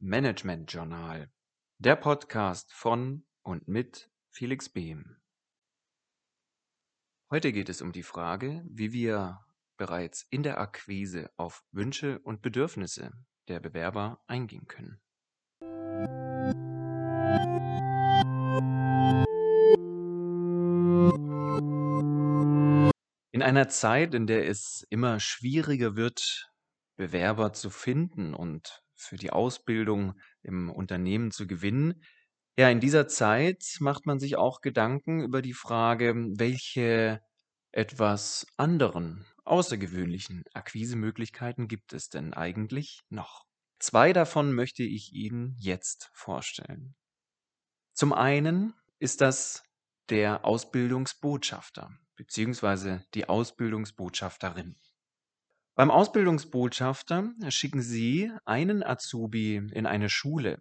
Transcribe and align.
Management 0.00 0.72
Journal, 0.72 1.28
der 1.78 1.96
Podcast 1.96 2.72
von 2.72 3.26
und 3.42 3.66
mit 3.66 4.08
Felix 4.30 4.68
Behm. 4.68 5.16
Heute 7.32 7.50
geht 7.52 7.68
es 7.68 7.82
um 7.82 7.90
die 7.90 8.04
Frage, 8.04 8.64
wie 8.68 8.92
wir 8.92 9.40
bereits 9.76 10.22
in 10.30 10.44
der 10.44 10.60
Akquise 10.60 11.32
auf 11.36 11.64
Wünsche 11.72 12.20
und 12.20 12.42
Bedürfnisse 12.42 13.10
der 13.48 13.58
Bewerber 13.58 14.22
eingehen 14.28 14.68
können. 14.68 15.00
In 23.32 23.42
einer 23.42 23.68
Zeit, 23.68 24.14
in 24.14 24.28
der 24.28 24.48
es 24.48 24.86
immer 24.90 25.18
schwieriger 25.18 25.96
wird, 25.96 26.52
Bewerber 26.94 27.52
zu 27.52 27.68
finden 27.68 28.32
und 28.32 28.84
für 29.00 29.16
die 29.16 29.30
Ausbildung 29.30 30.14
im 30.42 30.70
Unternehmen 30.70 31.30
zu 31.30 31.46
gewinnen. 31.46 32.02
Ja, 32.58 32.68
in 32.68 32.80
dieser 32.80 33.08
Zeit 33.08 33.76
macht 33.80 34.06
man 34.06 34.18
sich 34.18 34.36
auch 34.36 34.60
Gedanken 34.60 35.22
über 35.22 35.42
die 35.42 35.54
Frage, 35.54 36.14
welche 36.36 37.20
etwas 37.70 38.46
anderen, 38.56 39.26
außergewöhnlichen 39.44 40.44
Akquisemöglichkeiten 40.54 41.68
gibt 41.68 41.92
es 41.92 42.08
denn 42.08 42.34
eigentlich 42.34 43.02
noch? 43.08 43.44
Zwei 43.78 44.12
davon 44.12 44.52
möchte 44.52 44.82
ich 44.82 45.12
Ihnen 45.12 45.54
jetzt 45.58 46.10
vorstellen. 46.12 46.96
Zum 47.92 48.12
einen 48.12 48.74
ist 48.98 49.20
das 49.20 49.62
der 50.08 50.44
Ausbildungsbotschafter 50.44 51.96
beziehungsweise 52.18 53.04
die 53.14 53.28
Ausbildungsbotschafterin. 53.28 54.76
Beim 55.78 55.92
Ausbildungsbotschafter 55.92 57.34
schicken 57.50 57.82
Sie 57.82 58.32
einen 58.44 58.82
Azubi 58.82 59.54
in 59.72 59.86
eine 59.86 60.08
Schule 60.08 60.58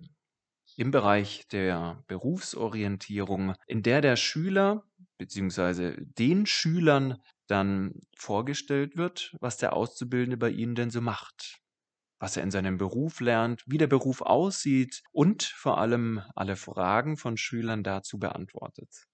im 0.76 0.92
Bereich 0.92 1.48
der 1.48 2.04
Berufsorientierung, 2.06 3.56
in 3.66 3.82
der 3.82 4.02
der 4.02 4.16
Schüler 4.16 4.84
bzw. 5.18 5.96
den 6.06 6.46
Schülern 6.46 7.18
dann 7.48 7.96
vorgestellt 8.16 8.96
wird, 8.96 9.36
was 9.42 9.58
der 9.58 9.74
Auszubildende 9.74 10.38
bei 10.38 10.52
Ihnen 10.52 10.76
denn 10.76 10.92
so 10.92 11.02
macht, 11.02 11.58
was 12.20 12.38
er 12.38 12.44
in 12.44 12.52
seinem 12.52 12.78
Beruf 12.78 13.20
lernt, 13.20 13.64
wie 13.66 13.80
der 13.80 13.88
Beruf 13.88 14.22
aussieht 14.22 15.02
und 15.12 15.42
vor 15.42 15.80
allem 15.80 16.22
alle 16.36 16.56
Fragen 16.56 17.18
von 17.18 17.38
Schülern 17.38 17.82
dazu 17.82 18.20
beantwortet. 18.20 19.08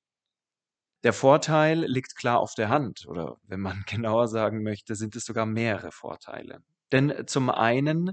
Der 1.04 1.14
Vorteil 1.14 1.86
liegt 1.86 2.16
klar 2.16 2.40
auf 2.40 2.56
der 2.56 2.70
Hand 2.70 3.06
oder 3.08 3.38
wenn 3.44 3.60
man 3.60 3.84
genauer 3.88 4.28
sagen 4.28 4.64
möchte, 4.64 4.96
sind 4.96 5.16
es 5.16 5.26
sogar 5.26 5.46
mehrere 5.46 5.92
Vorteile. 5.92 6.64
Denn 6.92 7.28
zum 7.28 7.50
einen 7.50 8.12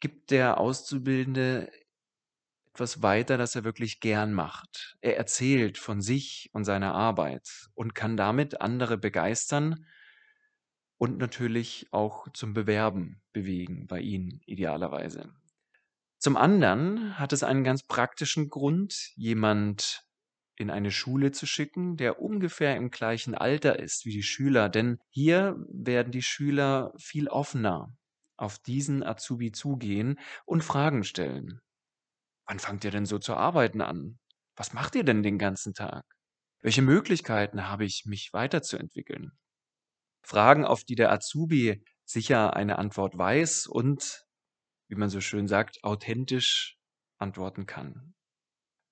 gibt 0.00 0.30
der 0.30 0.58
Auszubildende 0.58 1.70
etwas 2.72 3.02
weiter, 3.02 3.36
das 3.36 3.54
er 3.54 3.64
wirklich 3.64 4.00
gern 4.00 4.32
macht. 4.32 4.96
Er 5.00 5.18
erzählt 5.18 5.76
von 5.76 6.00
sich 6.00 6.48
und 6.52 6.64
seiner 6.64 6.94
Arbeit 6.94 7.68
und 7.74 7.94
kann 7.94 8.16
damit 8.16 8.60
andere 8.60 8.96
begeistern 8.96 9.84
und 10.96 11.18
natürlich 11.18 11.88
auch 11.90 12.28
zum 12.32 12.54
Bewerben 12.54 13.20
bewegen, 13.32 13.86
bei 13.86 14.00
Ihnen 14.00 14.40
idealerweise. 14.46 15.34
Zum 16.18 16.36
anderen 16.36 17.18
hat 17.18 17.32
es 17.32 17.42
einen 17.42 17.64
ganz 17.64 17.82
praktischen 17.82 18.48
Grund, 18.48 19.10
jemand 19.16 20.04
in 20.60 20.70
eine 20.70 20.90
Schule 20.90 21.32
zu 21.32 21.46
schicken, 21.46 21.96
der 21.96 22.20
ungefähr 22.20 22.76
im 22.76 22.90
gleichen 22.90 23.34
Alter 23.34 23.78
ist 23.78 24.04
wie 24.04 24.12
die 24.12 24.22
Schüler, 24.22 24.68
denn 24.68 24.98
hier 25.08 25.56
werden 25.70 26.12
die 26.12 26.22
Schüler 26.22 26.92
viel 26.98 27.28
offener 27.28 27.96
auf 28.36 28.58
diesen 28.58 29.02
Azubi 29.02 29.52
zugehen 29.52 30.18
und 30.44 30.62
Fragen 30.62 31.02
stellen. 31.02 31.60
Wann 32.46 32.58
fangt 32.58 32.84
ihr 32.84 32.90
denn 32.90 33.06
so 33.06 33.18
zu 33.18 33.34
arbeiten 33.34 33.80
an? 33.80 34.18
Was 34.54 34.74
macht 34.74 34.94
ihr 34.96 35.04
denn 35.04 35.22
den 35.22 35.38
ganzen 35.38 35.72
Tag? 35.72 36.04
Welche 36.60 36.82
Möglichkeiten 36.82 37.66
habe 37.68 37.86
ich, 37.86 38.04
mich 38.04 38.34
weiterzuentwickeln? 38.34 39.32
Fragen, 40.22 40.66
auf 40.66 40.84
die 40.84 40.94
der 40.94 41.10
Azubi 41.10 41.82
sicher 42.04 42.54
eine 42.54 42.76
Antwort 42.76 43.16
weiß 43.16 43.66
und, 43.66 44.26
wie 44.88 44.96
man 44.96 45.08
so 45.08 45.22
schön 45.22 45.48
sagt, 45.48 45.82
authentisch 45.84 46.76
antworten 47.16 47.64
kann. 47.64 48.14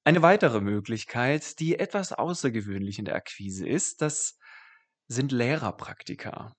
Eine 0.08 0.22
weitere 0.22 0.62
Möglichkeit, 0.62 1.60
die 1.60 1.78
etwas 1.78 2.14
außergewöhnlich 2.14 2.98
in 2.98 3.04
der 3.04 3.14
Akquise 3.14 3.68
ist, 3.68 4.00
das 4.00 4.38
sind 5.06 5.32
Lehrerpraktika. 5.32 6.54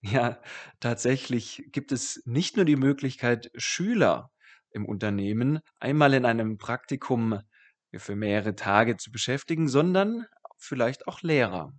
Ja, 0.00 0.40
tatsächlich 0.80 1.68
gibt 1.72 1.92
es 1.92 2.22
nicht 2.24 2.56
nur 2.56 2.64
die 2.64 2.76
Möglichkeit, 2.76 3.50
Schüler 3.54 4.30
im 4.70 4.86
Unternehmen 4.86 5.60
einmal 5.78 6.14
in 6.14 6.24
einem 6.24 6.56
Praktikum 6.56 7.42
für 7.94 8.16
mehrere 8.16 8.56
Tage 8.56 8.96
zu 8.96 9.10
beschäftigen, 9.10 9.68
sondern 9.68 10.24
vielleicht 10.56 11.06
auch 11.06 11.20
Lehrer. 11.20 11.74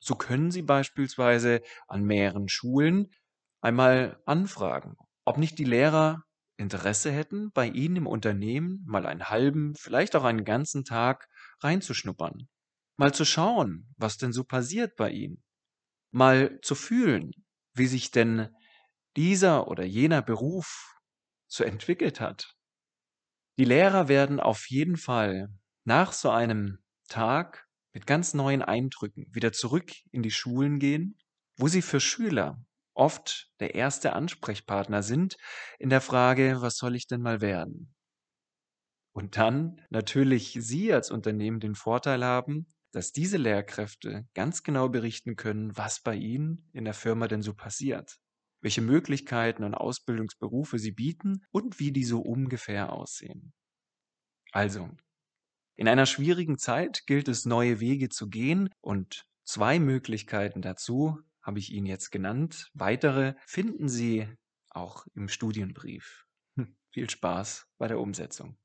So 0.00 0.16
können 0.16 0.50
Sie 0.50 0.62
beispielsweise 0.62 1.60
an 1.86 2.02
mehreren 2.02 2.48
Schulen 2.48 3.12
einmal 3.60 4.20
anfragen, 4.26 4.96
ob 5.24 5.38
nicht 5.38 5.60
die 5.60 5.64
Lehrer 5.64 6.24
Interesse 6.58 7.12
hätten, 7.12 7.50
bei 7.52 7.68
Ihnen 7.68 7.96
im 7.96 8.06
Unternehmen 8.06 8.84
mal 8.86 9.06
einen 9.06 9.30
halben, 9.30 9.74
vielleicht 9.76 10.16
auch 10.16 10.24
einen 10.24 10.44
ganzen 10.44 10.84
Tag 10.84 11.28
reinzuschnuppern. 11.60 12.48
Mal 12.96 13.14
zu 13.14 13.24
schauen, 13.24 13.94
was 13.96 14.18
denn 14.18 14.32
so 14.32 14.44
passiert 14.44 14.96
bei 14.96 15.10
Ihnen. 15.10 15.42
Mal 16.10 16.58
zu 16.62 16.74
fühlen, 16.74 17.30
wie 17.74 17.86
sich 17.86 18.10
denn 18.10 18.48
dieser 19.16 19.68
oder 19.68 19.84
jener 19.84 20.20
Beruf 20.20 20.94
so 21.46 21.64
entwickelt 21.64 22.20
hat. 22.20 22.56
Die 23.58 23.64
Lehrer 23.64 24.08
werden 24.08 24.40
auf 24.40 24.68
jeden 24.68 24.96
Fall 24.96 25.48
nach 25.84 26.12
so 26.12 26.30
einem 26.30 26.78
Tag 27.08 27.66
mit 27.92 28.06
ganz 28.06 28.34
neuen 28.34 28.62
Eindrücken 28.62 29.26
wieder 29.32 29.52
zurück 29.52 29.92
in 30.10 30.22
die 30.22 30.30
Schulen 30.30 30.78
gehen, 30.78 31.18
wo 31.56 31.68
sie 31.68 31.82
für 31.82 32.00
Schüler 32.00 32.60
oft 32.98 33.50
der 33.60 33.74
erste 33.74 34.12
Ansprechpartner 34.12 35.02
sind 35.02 35.36
in 35.78 35.88
der 35.88 36.00
Frage, 36.00 36.58
was 36.60 36.76
soll 36.76 36.96
ich 36.96 37.06
denn 37.06 37.22
mal 37.22 37.40
werden? 37.40 37.94
Und 39.12 39.36
dann 39.36 39.80
natürlich 39.90 40.56
Sie 40.60 40.92
als 40.92 41.10
Unternehmen 41.10 41.60
den 41.60 41.74
Vorteil 41.74 42.24
haben, 42.24 42.66
dass 42.92 43.12
diese 43.12 43.36
Lehrkräfte 43.36 44.26
ganz 44.34 44.62
genau 44.62 44.88
berichten 44.88 45.36
können, 45.36 45.76
was 45.76 46.00
bei 46.00 46.14
Ihnen 46.14 46.70
in 46.72 46.84
der 46.84 46.94
Firma 46.94 47.28
denn 47.28 47.42
so 47.42 47.54
passiert, 47.54 48.16
welche 48.60 48.80
Möglichkeiten 48.80 49.64
und 49.64 49.74
Ausbildungsberufe 49.74 50.78
Sie 50.78 50.92
bieten 50.92 51.44
und 51.50 51.78
wie 51.78 51.92
die 51.92 52.04
so 52.04 52.20
ungefähr 52.20 52.92
aussehen. 52.92 53.52
Also, 54.52 54.90
in 55.76 55.88
einer 55.88 56.06
schwierigen 56.06 56.58
Zeit 56.58 57.06
gilt 57.06 57.28
es, 57.28 57.44
neue 57.44 57.80
Wege 57.80 58.08
zu 58.08 58.28
gehen 58.28 58.70
und 58.80 59.26
zwei 59.44 59.78
Möglichkeiten 59.78 60.62
dazu 60.62 61.18
habe 61.48 61.60
ich 61.60 61.72
Ihnen 61.72 61.86
jetzt 61.86 62.10
genannt. 62.10 62.68
Weitere 62.74 63.34
finden 63.46 63.88
Sie 63.88 64.28
auch 64.68 65.06
im 65.14 65.30
Studienbrief. 65.30 66.26
Hm, 66.56 66.76
viel 66.90 67.08
Spaß 67.08 67.66
bei 67.78 67.88
der 67.88 68.00
Umsetzung. 68.00 68.58